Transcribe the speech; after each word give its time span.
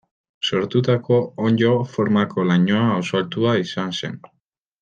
Sortutako 0.47 1.19
onddo 1.49 1.69
formako 1.93 2.47
lainoa 2.53 2.89
oso 3.03 3.23
altua 3.23 3.55
izan 3.69 3.97
zen. 4.03 4.21